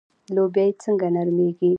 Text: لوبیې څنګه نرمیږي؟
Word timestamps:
لوبیې 0.35 0.77
څنګه 0.83 1.07
نرمیږي؟ 1.15 1.69